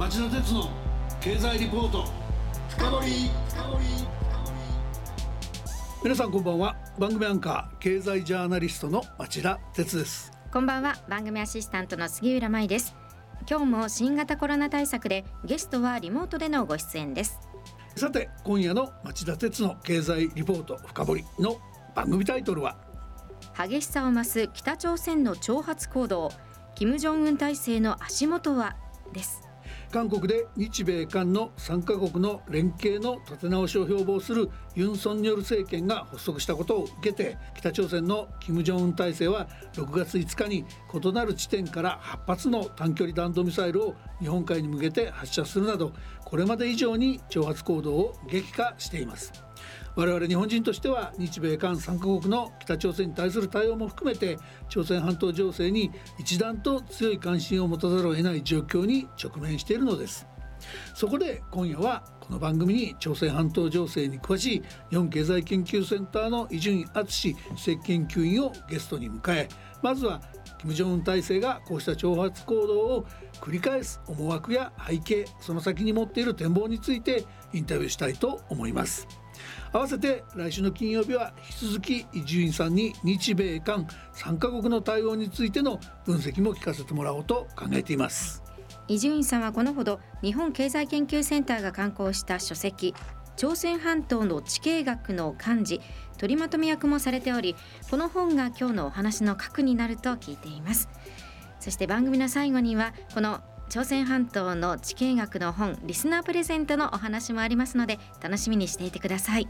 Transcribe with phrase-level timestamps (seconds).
[0.00, 0.70] 町田鉄の
[1.20, 2.06] 経済リポート。
[2.70, 3.30] 深掘
[6.02, 6.74] 皆さんこんばんは。
[6.98, 10.32] 番組アンカー経済ジャーナリストの町田鉄です。
[10.50, 10.96] こんばんは。
[11.06, 12.96] 番組アシスタントの杉浦舞です。
[13.46, 17.38] 今日も新型コロナ対策でゲストはリモートでのご出演です。
[17.94, 21.58] さて今夜の町田鉄の経済リポート深掘りの
[21.94, 22.78] 番組タイトルは？
[23.54, 26.30] 激しさを増す北朝鮮の挑発行動。
[26.74, 28.76] 金正恩体制の足元は？
[29.12, 29.42] です
[29.90, 45.92] 韓国で日米韓の3カ国の連携の立て直しを標榜するユン・ソンニョル政権が発足したことを受けて北朝鮮の金正恩体制は6月5日に異なる地点から8発の短距離弾道ミサイルを日本海に向けて発射するなど
[46.24, 49.49] これまで以上に挑発行動を激化しています。
[49.96, 60.26] 我々日本人としては日米韓3カ国の北朝鮮に対する対応も含めて朝鮮半島情勢に一段と強い関心を持たざるを得ない状況に直面しているのです
[60.94, 69.48] そこで今夜はこの番組に朝鮮半島情勢に詳しい日本経済研究センターの伊集院敦政研究員をゲストに迎え
[69.82, 70.20] まずは
[70.58, 73.06] 金正恩体制がこうした挑発行動を
[73.40, 79.19] 繰り返す思惑や背景その先に持っている展望についてインタビューしたいと思います。
[79.72, 88.42] 合わせて来週の金曜日は引き続き伊集院さんに日米韓3カ国の対応についての分析も聞かせてもらおうと考えています。
[88.88, 92.94] 伊集院さんはこのほど日本経済研究センターが刊行した書籍
[93.36, 95.80] 朝鮮半島の地形学の漢字
[96.18, 97.54] 取りまとめ役もされており
[97.90, 100.88] この本が今日のお話の核になると聞いています。
[101.60, 109.48] そして番組の最後にはこの朝鮮半島の地形学の本リスナープレゼントのお話もありますので楽しみにしていてください。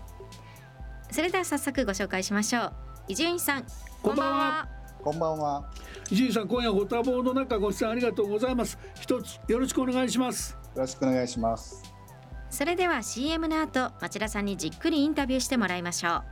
[1.11, 2.73] それでは早速ご紹介しましょう。
[3.09, 3.65] 伊集院さん
[4.03, 4.69] こんばんは。
[5.03, 5.73] こんばんは。
[6.11, 8.79] 伊集院さん今夜ご多忙の中ご出演ありがとうございます。
[9.01, 10.53] 一つよろしくお願いします。
[10.75, 11.83] よろしくお願いします。
[12.51, 16.23] それでは CM の後町田さんにじっくりインタビューしてもらいましょう。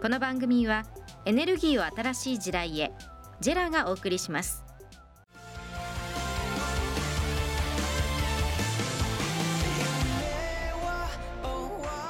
[0.00, 0.86] この番組は
[1.26, 2.92] エネルギーを新しい時代へ
[3.40, 4.64] ジェラがお送りします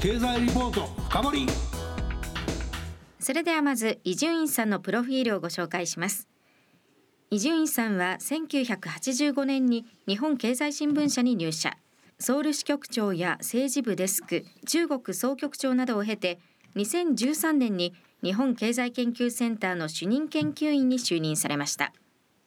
[0.00, 1.46] 経済リポート深掘
[3.18, 6.28] それではまず伊集院さんのプロフィールをご紹介します。
[7.32, 11.76] 伊集院さんは1985年に日本経済新聞社に入社。
[12.20, 16.38] ソウル支局長や政治部デスク中国総局長などを経て
[16.76, 17.92] 2013年に
[18.22, 21.92] 日本経済研究センターの主任研究員に就任されました。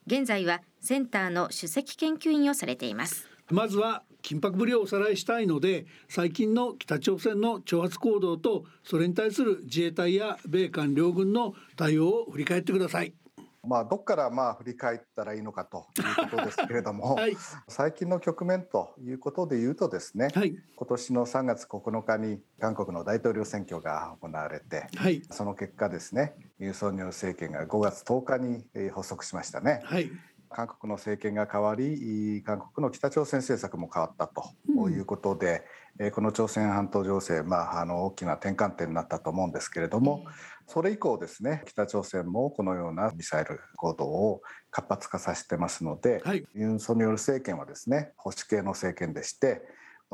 [0.08, 3.28] 現在はセンターの首席研究員をされています。
[3.50, 13.14] まずは緊迫ぶりをおさらいしたいので最近の北朝鮮の挑発行動とそれに対する自衛隊や米韓両軍の対応を振り返ってください。
[13.64, 17.38] まあ、どこからまあ振り返ったらいいのかということですけれども、 はい、
[17.68, 29.84] 最近の局面ということで言うとですね、はい、今年の3月9日に韓国の大統領選挙が行われて、はい、その結果ですねユン・ソンニョル政権が5月10日に発足しましたね。
[30.54, 35.64] 韓国の政権が変わり韓国の北朝鮮政策も変わったということで、
[36.00, 40.26] うん、この朝鮮半島情勢、まあ、あの大きな転換点になったと思うんですけれども、
[40.68, 49.62] それ以降ですね北朝鮮もこのようなミサイル行動を活発化させてますので、はい、ユン・ソンニョル政権はですね保守系の政権でして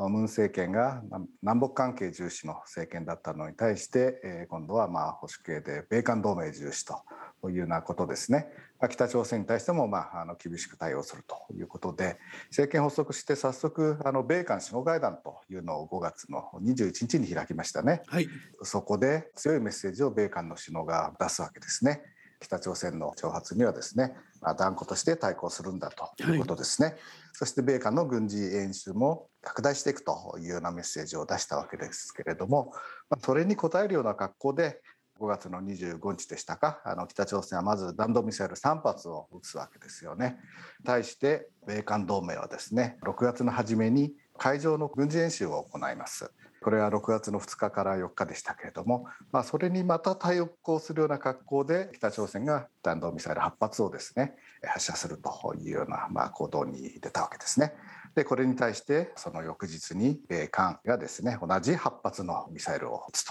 [0.06, 1.02] ムン政権が
[1.42, 7.02] 南北関係重視の政権だったのに対して、今度はまあ保守系で米韓同盟重視と
[7.50, 8.46] いうようなことですね。
[8.86, 12.18] 北朝鮮に対してもまああの厳しく対応するということで
[12.50, 18.28] 政権発足して早速あの米韓首脳会談というのを5月の21日に開きましたね、はい、
[18.62, 22.02] そこで強いメッセージを米韓の首脳が出すわけですね。
[22.40, 24.14] 北朝鮮の挑発にはですね
[24.56, 26.88] 断固として対抗するんだということですね。
[26.88, 26.96] はい、
[27.32, 32.72] そして米韓の軍事演習も拡大していくというようなメッセージを出したわけですけれども、
[33.20, 34.80] それに応えるような格好で
[35.20, 36.80] 5月の25日でしたか？
[36.84, 40.38] あの北朝鮮はまず弾道ミサイル3発を撃つわけですよね。
[40.84, 46.30] 対して米韓同盟はですね6月の初めに海上の軍事演習を行います。
[46.60, 50.50] これは6月の2日から4日でしたけれども、まあ、それにまた対応
[50.80, 57.74] するような格好で北朝鮮が弾道ミサイル8発をですね発射するというようなま行動に出たわけですね。
[58.18, 63.24] でこれに対してその翌日に米韓がですね同じ8発のミサイルを撃つ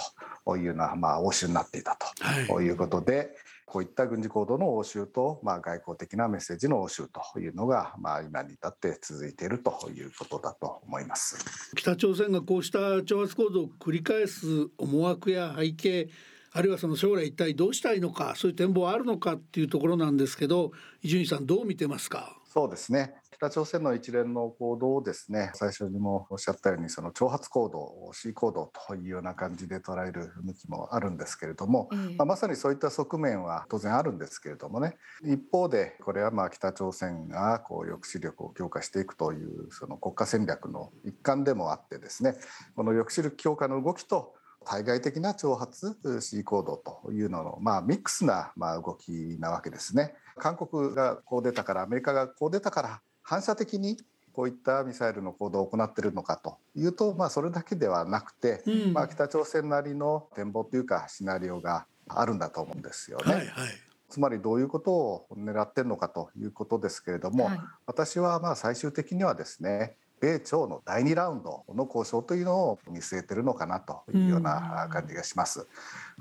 [0.46, 2.62] というようなまあ応酬になっていたと。
[2.62, 2.70] い。
[2.70, 3.28] うことで、はい
[3.70, 11.38] こういった軍事行動の応酬と、まあ、外交的なメッセージの応酬というのが、まあ、今に至って続いているということだと思います。
[11.76, 16.10] 北朝鮮がこうした挑発行動を繰り返す思惑や背景
[16.54, 22.38] あるいはその将来一体どうしたいのかそういう展望はあるのかっていうところなんですけど伊集院さんどう見てますか？
[22.46, 31.88] そうですね北朝鮮の一連の行動をですね最初にもおっしゃったようにその挑発行動 C 行動というような感じで捉える向きもあるんですけれども、
[32.18, 42.34] まあ、まさにそういった側面は当然あるんですけれどもね一方でこれはまあ北朝鮮がこう抑止力を強化していくというその国家戦略の一環でもあってですね
[42.76, 44.34] この抑止力強化の動きと
[44.66, 50.16] 対外的な挑発 C 行動というのの、まあ、ミックスなまあ動きなわけですね。
[50.38, 53.98] 韓国がこう出たからアメリカがこう出たから反射的に
[54.32, 63.34] こういったミサイルの行動を行っているのかというと、まあ、それだけではなくて、うん、まあ、北朝鮮なりの展望というかシナリオがあるんだと思うんですよね。
[63.34, 63.70] はいはい。
[64.08, 75.68] つまりどういうことを狙ってるのかということですけれども、はい、私はまあ最終的にはですね米朝の第2ラウンドの交渉というのを見据えてるのかなというような感じがします。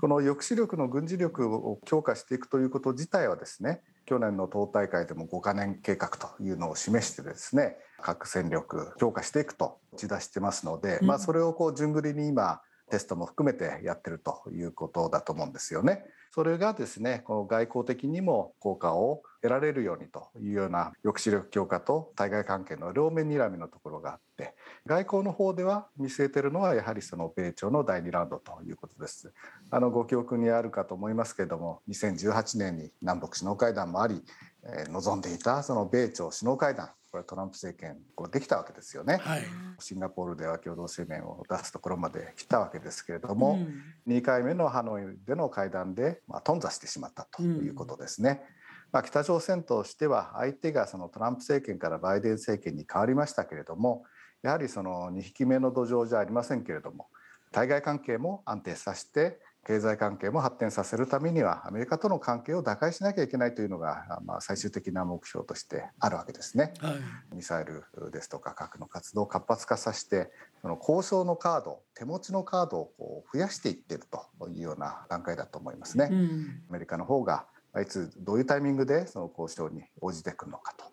[0.01, 12.61] この抑止力の軍事力を強化していくということ自体はですね去年の党大会でも5カ年計画というのを示してですね核戦力強化していくと打ち出してますので、うん、まあ、それをこう順繰りに今
[12.91, 16.05] テストも含めてやってるということだと思うんですよね。
[16.37, 24.55] それがですねこの外交的にも効果を得られるようにというような抑止力強化と対外関係の両面睨みのところがあって
[24.85, 29.33] 外交の方では見据えてるのはやはりその米朝の第2ラウンドということです。
[29.71, 34.23] あのご記憶にあるかと思いますけれども2018年に南北首脳会談もあり、
[34.62, 39.43] えー、望んでいたその米朝首脳会談これトランプ政権こうできたわけですよね、はい、
[39.79, 43.59] シンガポールでは共同声明を出すところまで来たわけですけれども、
[44.07, 48.43] うん、2回目のハノイでの会談で、まあ、頓挫してしまったということですね。
[48.51, 48.57] うん
[48.93, 54.05] まあ、北朝鮮としては相手がそのトランプ政権からバイデン政権に変わりましたけれども
[54.43, 57.09] やはりその2匹目の土壌じゃありませんけれども
[57.51, 66.73] 対外関係も安定させて経済関係も発展させるためにはアメリカとの関係を打開しなきゃいけないというのが、まあ、最終的な目標としてあるわけですね。
[66.79, 66.93] は
[67.33, 67.83] い、ミサイル
[68.13, 70.31] ですとか核の活動を活発化させて
[70.63, 74.05] その交渉のカード手持ちのカードをこう増やしていってる
[74.39, 76.11] というような段階だと思いますね。
[76.12, 77.47] うん、アメリカの方が
[77.83, 80.85] いつどういうタイミングでその交渉に応じてくるのかと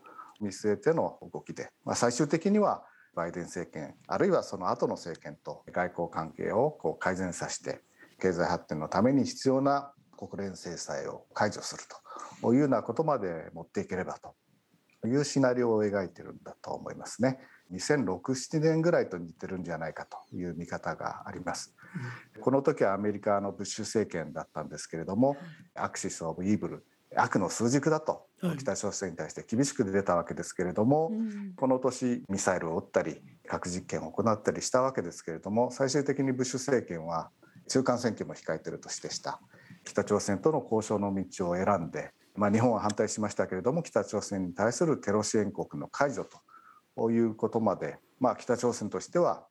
[0.42, 2.84] 見据えての動きで、まあ、最終的には
[3.14, 7.82] バイデン政権あるいはその後の政権と外交関係をこう改善させて
[8.24, 11.84] 経済発展のために必要な国連制裁を解除する
[12.42, 14.34] というようなことまで持っていければと
[15.06, 17.40] いうシナリオを描いてるんだと思いますね。
[17.74, 21.76] 2006-7年ぐらいと似てるんじゃないかという見方があります。
[22.40, 25.36] この時はアメリカのブッシュ政権だったんですけれども、
[25.76, 26.86] アクシス・オブ・イーブル
[27.18, 28.26] 悪の数軸だと
[28.58, 31.12] 北朝鮮に対して厳しく出たわけですけれども、
[31.58, 37.30] この年ミサイルを撃ったり核実験を行ったりしたわけですけれども最終的にブッシュ政権は
[37.68, 39.40] 中間選挙も控えてるとしてした
[39.84, 46.26] 北朝鮮との交渉の道を選んで、まあ、日本は反対しましたけれども北朝鮮に対するテロ支援国の解除
[46.96, 49.46] ということまで、まあ、北朝鮮としては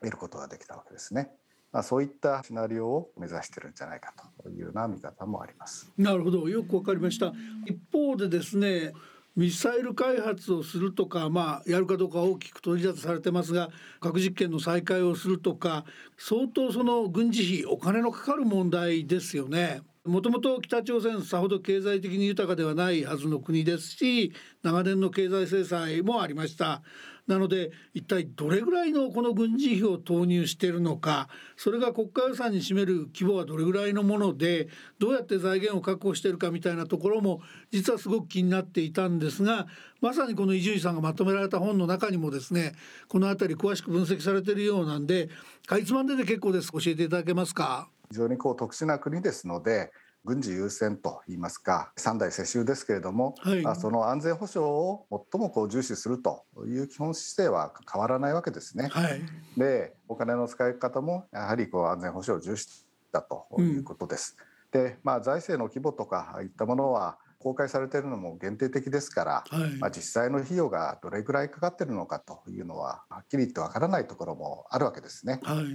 [0.00, 1.30] 得ることができたわけですね。
[1.72, 5.92] まあ、そういったシナリオを目指してるんじゃないかというような見方もあります。
[5.98, 7.32] なるほど、よくわかりました。
[7.66, 8.92] 一方でですね、
[9.36, 13.68] ミサイル開発をするとか、まあ、やるかどうか大きく取り沙汰されてますが
[14.00, 15.84] 核実験の再開をするとか
[16.16, 19.82] 相当その軍事費お金のかかる問題ですよね。
[20.06, 24.32] もともと北朝鮮さほど経済的に豊かではないはずの国ですし
[24.62, 26.82] 長年の経済制裁もありました。
[27.26, 34.68] なので一体どれぐらいのこの軍事費を投入しているのかそれが国家予算に占める規模はどれぐらいのもので
[35.00, 37.40] どうやって財源を確保しているかみたいなところも
[37.72, 39.66] 実はすごく気になっていたんですが
[40.00, 42.74] まさにこの伊集院さんがまとめられた本の中にもですね
[43.08, 45.28] この辺り詳しく分析されているようなんで
[45.66, 46.70] かいつまんでで結構です。
[46.70, 47.88] 教えていただけますか？
[48.10, 49.92] 非常にこう特殊な国ですので
[50.26, 58.88] 軍事優先といいますか三代世襲ですけれども、はい、その安全保障を最もこう重視するという基本姿勢は変わらないわけですね。
[58.90, 59.22] はい、
[59.56, 64.36] でお金の使い方もやはりこう安全保障を重視だということです。
[64.74, 75.38] うん、で、まあ、財政の規模とかいったものは公開されているのも限定的ですから、はい、まあ、実際の費用がどれぐらいかかってるのかというのははっきり言ってわからないところもあるわけですね。
[75.44, 75.66] はい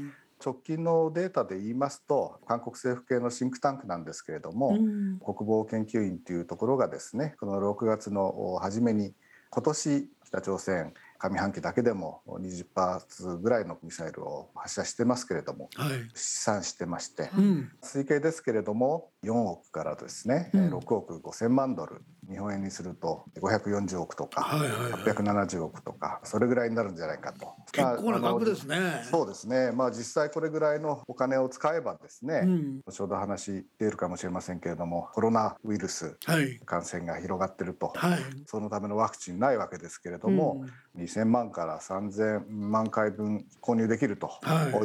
[0.44, 9.14] 直近のデータで言いますと韓国政府系のシンクタンクなんですけれども、うん、国防研究院というところがですねこの6月の初めに
[9.50, 27.54] 今年北朝鮮上半期だけでも20発ぐらいのミサイルを発射してますけれども、はい、試算してまして、うん、推計ですけれども4億からですね、うん、6億5,000万ドル日本円にすると540億とか、はいはいはい、870億とかそれぐらいになるんじゃないかと。
[27.72, 29.72] 結構な額ですね、まあ、そうですね。
[29.72, 36.18] まあ実際これぐらいのお金を使えばですね、うん、後ほど話出るかもしれませんけれどもコロナウイルス
[36.66, 40.64] 感染が広がってると、はい、そのためのワクチンないわけですけれども、
[40.96, 44.32] うん、2000万から3000万回分購入できると。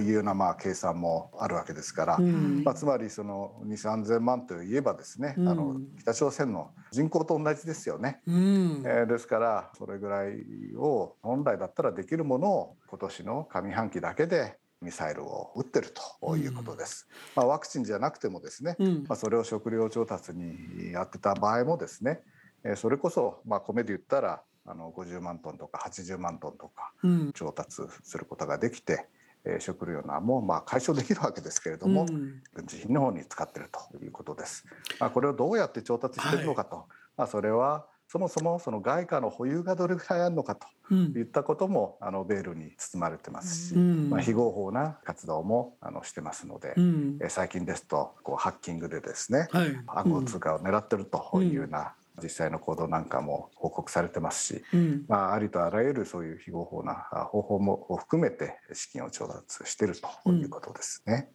[0.01, 0.11] い。
[0.11, 15.89] うようなまあ計算もあるわけですから、うん、まあ、つまりその2 3 0 0 0万といえばですね、あの北朝鮮の人口と同じですよね、うん、えー、ですからそれぐらいを本来だったらできるものを今年の上半期だけでミサイルを撃ってる
[16.21, 17.09] ということです。
[17.11, 22.21] うん、まあ、ワクチンじゃなくてもですね、うん、まあ、それを食料調達にやってた場合もですね、
[22.63, 26.93] えー、それこそまあ米で言ったらあの50万トンとか80万トンとか
[27.35, 29.07] 調達することができて、
[29.47, 34.67] え食料難もまあ解消できるわけですけれども、うん、軍事品の方に使っているということです。
[34.99, 36.85] まあ、これをどうやって調達しているのかと、はい、
[37.17, 56.95] まあ、それはそもそもその外貨の保有がどれぐらいあるのかといったことも、うん、あのベールに包まれてますし、うん、まあ、非合法な活動もあのしてますので、うん、え最近ですとこうハッキングでですね、はい、暗号通貨を狙ってるというような実際の行動なんかも報告されてますし、うん、まあ、ありとあらゆるそういう非合法な
[57.31, 59.95] 方法も含めて資金を調達している
[60.25, 61.29] ということですね。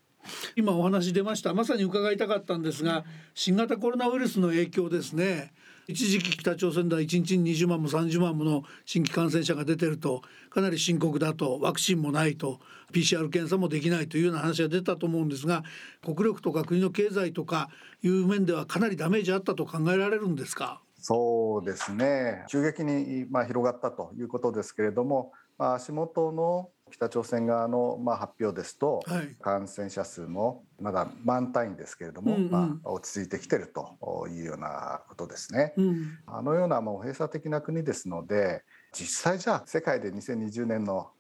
[0.55, 1.53] 今お話出ました。
[1.53, 5.51] まさに伺いたかったんですが新型コロナウイルスの影響ですね
[5.91, 12.61] 一時期北朝鮮では1日に20万も30万もの新規感染者が出てるとかなり深刻だとワクチンもないと
[12.93, 15.63] PCR 検査もできないというような話が出たと思うんですが
[16.01, 17.69] 国力とか国の経済とか
[18.01, 20.81] いう面ではかなりダメージあったと考えられるんですか？
[20.97, 22.45] そうですね。
[22.49, 35.73] 急激にまあ広がったということですけれども、まあ、足元の北朝鮮側のまあ発表ですと、はい、感染者数もまだ満単位ですけれども、うんうん、まあ、落ち着いてきてるというようなことですね。
[35.77, 41.11] うん、あのようなもう閉鎖的な国ですので実際じゃあ世界で2020年の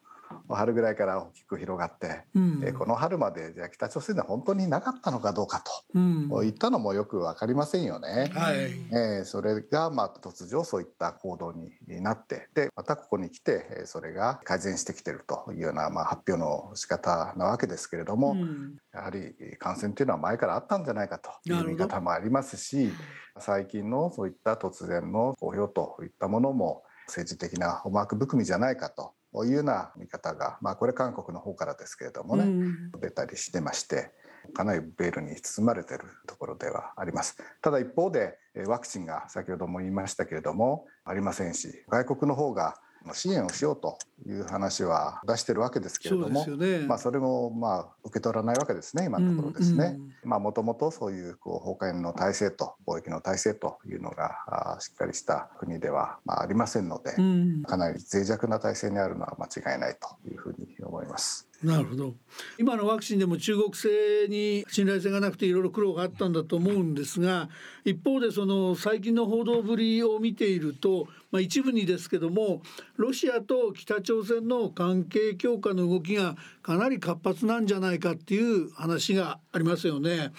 [0.49, 8.31] 春ぐらいから大きく広がって、うん、えこの春までじゃあ北朝鮮で本当になかったのかどうかと、うん、いったのもよく分かりませんよね。
[8.33, 8.55] はい、
[8.91, 11.71] えー、それがまあ突如そういった行動に
[12.01, 22.91] なってでまたここに来てそれが改善してきてるというようなまあ発表の仕方なわけですけれども、うん、やはり感染というのは前からあったんじゃないかという見方もありますし
[23.39, 29.13] 最近のそういった突然の公表といったものも政治的な思惑含みじゃないかと
[29.45, 34.11] いうような見方が、まあ、これ韓国の方からですけれどもね、うん、出たりしてまして
[34.53, 37.37] かなりベールに包まれているところではあります。
[37.61, 42.75] ただ一方でワクチンが先ほども言いましたけれどもありませんし外国の方が
[43.13, 49.97] 支援をしようという話は出してるわけですけれども、ね、まあそれもまあ受け取らないわけですね今のところですね。
[50.23, 61.50] まあもともとそういうこう崩壊の体制と貿易の体制というのがしっかりした国ではまあありませんので、うん、かなり脆弱な体制にあるのは間違いないというふうに思います。
[61.63, 62.15] なるほど
[62.57, 67.49] 今のワクチンでも中国製に信頼性がなくていろいろ苦労があったんだと思うんですが
[67.85, 72.61] 一方でその最近の報道ぶりを見ていると、まあ、一部にですけども
[72.95, 80.31] ロシアと北朝鮮の関係強化の動きがかなり活発なんじゃないかっていう話がありますよね。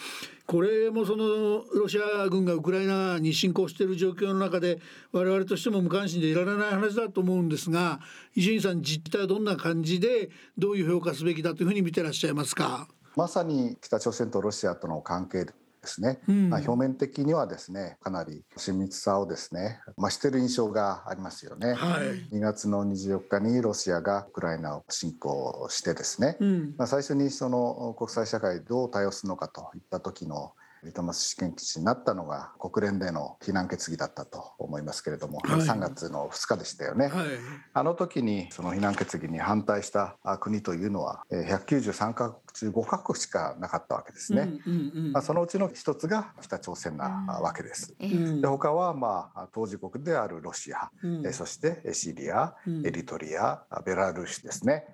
[0.47, 4.81] これもそのロシア軍がウクライナに侵攻している状況の中で
[5.13, 8.01] 我々としても無関心でいられない話だと思うんですが
[8.35, 12.89] 伊集院さん実態はどんな感じでどういう評価すべきだというふうに見てらっしゃいますか？
[13.17, 15.47] まさに北朝鮮とロシアとの関係
[15.83, 30.53] ですね、うん、まあ、表面的にはですねかなり親密さをですね増している印象がありますよね、はい、2月の24日にロシアがウクライナを侵攻してですね、うん、まあ、最初にその国際社会どう対応するのかといった時の
[30.85, 37.27] リトマス試験基地になったのが国連での非難決議だったと思いますけれども、はい、3月の2日でしたよね、はい、
[37.73, 44.49] あの時にその非難決議に反対した国というのは193カ国中5カ国しかなかったわけですね、
[45.13, 47.07] まあ、そのうちの一つが北朝鮮な
[47.43, 54.85] わけです、うん、で他はまあ当事国であるロシア、うん、そしてシリア、エリトリアベラルーシですね。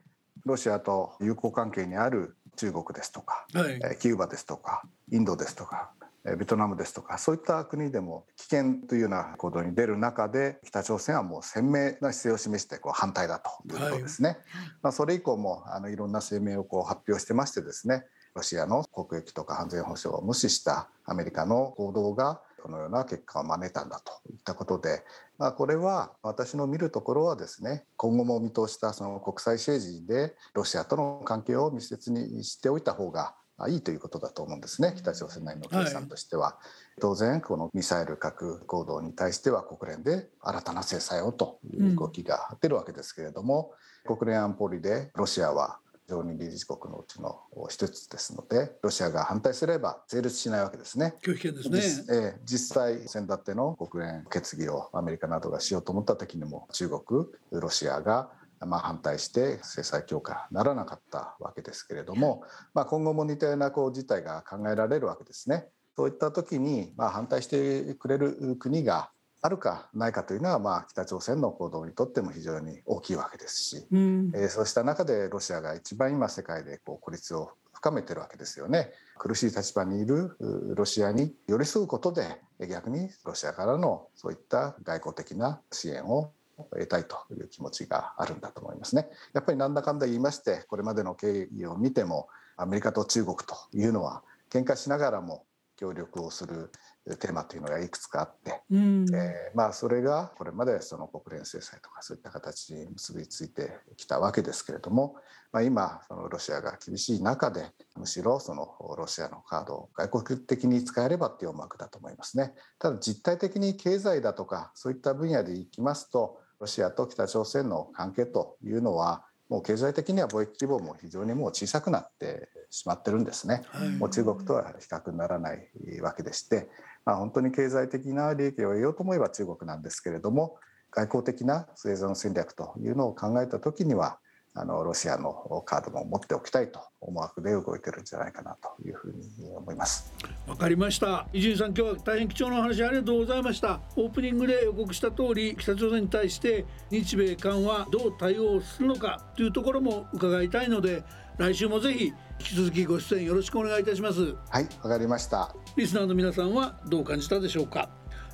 [0.44, 5.90] ロシアと友好関係にある中国ですとか、はい、キューバですとかインドですとか
[6.36, 14.30] ベトナムですとかそういった国でも危険というような行動に出る中で北朝鮮はもう鮮明な姿勢を示してこう反対だということですね。
[14.30, 14.38] はい、
[14.82, 25.02] まあ、それ以降もあのいろんな声明をこう発表してましてですねロシアの国益とか安全保障を無視したアメリカの行動がこのような結果を招いたんだといったことで、
[25.38, 33.34] まあ、これは私の見るところはですね今後も見通したその国際政治でロシアとの関係を密接にしておいた方が
[33.68, 34.94] いいということだと思うんですね。
[34.96, 36.58] 北朝鮮内の計算としては、は
[36.98, 43.72] い、当然このミサイル核行動に対しては国連で新たな制裁をという動きが出るわけですけれども、
[44.06, 47.38] うん、国連安保理でロシアは常任理事国のうちの
[47.68, 51.14] 一つですのでロシアが反対すれば成立しないわけですね。
[51.22, 58.30] 拒否権ですね、えー、実際先だっての国連決議をアメリカなどがしようと思った時にも中国ロシアが
[58.66, 62.42] まあ、反対して制裁強化ならなかったわけですけれども、
[62.74, 65.68] まあ、今後も似たようなこう事態が考えられるわけですね。
[65.96, 69.10] そういった時に、まあ、反対してくれる国が
[69.40, 78.90] あるかないかというのは、まあ、北朝鮮の行動にとっても非常に大きいわけですし、うん、えー、そうした中でロシアが一番今世界でこう孤立を深めてるわけですよね。
[79.18, 80.36] 苦しい立場にいる
[80.74, 86.32] ロシアに寄り添うことで逆にロシアからのそういった外交的な支援を
[86.72, 89.08] 得たいという気持ちがあるんだと思いますね。
[89.32, 95.44] やっぱりなんだかんだ言いましてこれまでの経緯を見てもアメリカと中国というのは喧嘩しながらも
[95.76, 96.72] 協力をする
[97.16, 105.16] テーマというのがいくつかあって、うん、えー、まあ、それがこれまでその国連制裁とかそういった形に結びついてきたわけですけれども、
[105.52, 112.52] まあ、今そのロシアが厳しい中でむしろそのロシアのカードを外国的に使えればっていう思惑だと思いますね。
[112.78, 123.62] ただ実態的に経済だとかそういった分野でいきますとロシアと北朝鮮の関係というのはもう経済的には貿易規模も非常にもう小さくなってしまってるんですね。
[123.98, 125.60] もう中国とは比較にならない
[126.02, 126.68] わけでして、
[127.04, 130.56] まあ、本当に経済的な利益を得ようと思えば中国なんですけれども
[130.90, 134.18] 外交的な生存戦略というのを考えた時には
[134.54, 140.12] あのロシアのカードも持っておきたいと思惑で動いてるんじゃないかなというふうに思います。
[140.48, 141.28] わかりました。
[141.32, 143.80] 伊集院さん今日は大変貴重なお話ありがとうございました。
[143.96, 151.04] オープニングで予告した通り北朝鮮に対して日米韓はどう対応するのかというところも伺いたいので
[151.38, 154.34] 来週もぜひ引き続きご出演よろしくお願いいたします。
[154.50, 155.54] はいわかりました。
[155.76, 157.88] リスナーの皆さんはどう感じたでしょうか？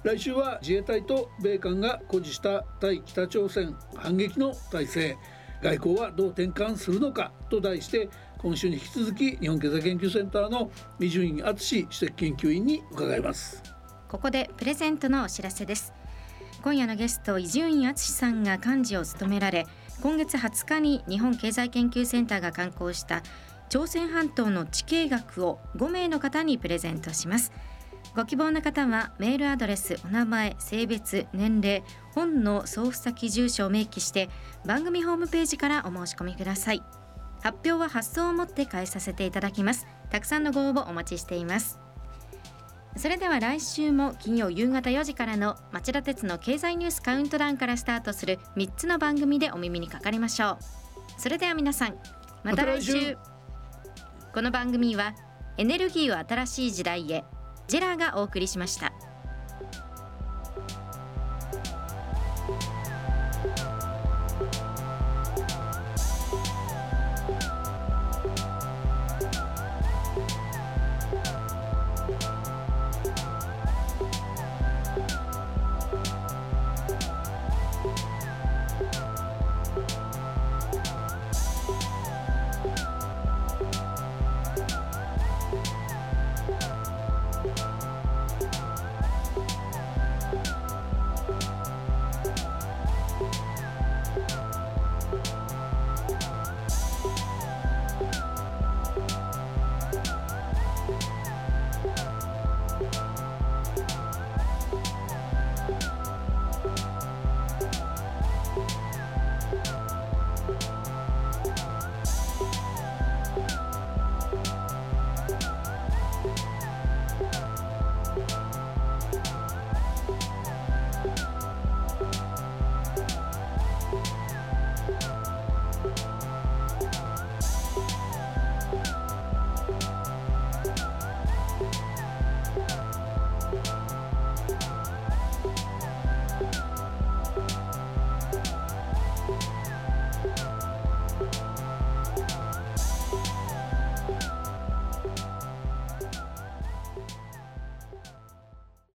[0.05, 5.17] 来週は自衛隊と米韓が誇示した対北朝鮮反撃の体制。
[5.63, 7.33] 外交はどう転換するのか？
[7.51, 13.63] と題して今週に引き続き日本経済研究センターの伊集院敦主席研究員に伺います。
[14.09, 15.93] ここでプレゼントのお知らせです。
[16.63, 19.67] 今夜のゲスト伊集院敦さんが幹事を務められ
[20.01, 23.23] 今月20日に日本経済研究センターが刊行した
[23.69, 27.53] 朝鮮半島の地形学を5名の方にプレゼントします。
[28.15, 31.83] ご希望の方はメールアドレスお名前性別年齢
[32.15, 34.29] 本の送付先住所を明記して
[34.65, 36.83] 番組ホームページからお申し込みください。
[37.43, 39.87] 発表は発送をもって返させていただきます。
[40.11, 41.84] たくさんのご応募お待ちしています。
[42.97, 50.59] それでは来週も金曜夕方4時からの町田鉄の経済ニュースカウントダウンからスタートする3つの番組でお耳にかかりましょう。
[51.19, 51.97] それでは皆さん
[52.45, 53.17] また来週。
[54.33, 55.15] この番組は
[55.59, 57.25] エネルギーを新しい時代へ
[57.67, 58.93] ジェラがお送りしました。